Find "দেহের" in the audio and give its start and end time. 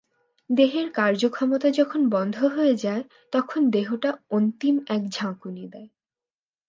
0.49-0.87